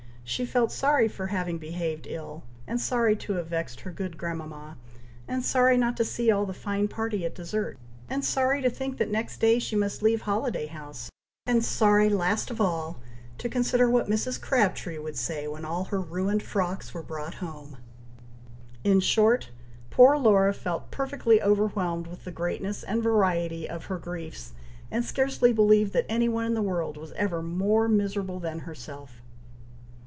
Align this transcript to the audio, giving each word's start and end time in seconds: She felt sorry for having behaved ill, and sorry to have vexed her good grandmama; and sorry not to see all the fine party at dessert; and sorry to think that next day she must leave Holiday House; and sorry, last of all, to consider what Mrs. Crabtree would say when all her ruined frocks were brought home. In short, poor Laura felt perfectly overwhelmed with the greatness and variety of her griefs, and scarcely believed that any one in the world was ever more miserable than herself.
She 0.23 0.45
felt 0.45 0.71
sorry 0.71 1.09
for 1.09 1.27
having 1.27 1.57
behaved 1.57 2.07
ill, 2.09 2.43
and 2.65 2.79
sorry 2.79 3.17
to 3.17 3.33
have 3.33 3.47
vexed 3.47 3.81
her 3.81 3.91
good 3.91 4.17
grandmama; 4.17 4.77
and 5.27 5.43
sorry 5.43 5.75
not 5.75 5.97
to 5.97 6.05
see 6.05 6.31
all 6.31 6.45
the 6.45 6.53
fine 6.53 6.87
party 6.87 7.25
at 7.25 7.35
dessert; 7.35 7.77
and 8.09 8.23
sorry 8.23 8.61
to 8.61 8.69
think 8.69 8.97
that 8.97 9.11
next 9.11 9.41
day 9.41 9.59
she 9.59 9.75
must 9.75 10.01
leave 10.01 10.21
Holiday 10.21 10.67
House; 10.67 11.09
and 11.45 11.65
sorry, 11.65 12.07
last 12.07 12.49
of 12.49 12.61
all, 12.61 13.01
to 13.39 13.49
consider 13.49 13.89
what 13.89 14.07
Mrs. 14.07 14.39
Crabtree 14.39 14.97
would 14.97 15.17
say 15.17 15.49
when 15.49 15.65
all 15.65 15.83
her 15.85 15.99
ruined 15.99 16.43
frocks 16.43 16.93
were 16.93 17.03
brought 17.03 17.33
home. 17.43 17.75
In 18.85 19.01
short, 19.01 19.49
poor 19.89 20.15
Laura 20.17 20.53
felt 20.53 20.91
perfectly 20.91 21.41
overwhelmed 21.43 22.07
with 22.07 22.23
the 22.23 22.31
greatness 22.31 22.83
and 22.83 23.03
variety 23.03 23.69
of 23.69 23.85
her 23.87 23.97
griefs, 23.97 24.53
and 24.89 25.03
scarcely 25.03 25.51
believed 25.51 25.91
that 25.91 26.05
any 26.07 26.29
one 26.29 26.45
in 26.45 26.53
the 26.53 26.61
world 26.61 26.95
was 26.95 27.11
ever 27.17 27.43
more 27.43 27.89
miserable 27.89 28.39
than 28.39 28.59
herself. 28.59 29.21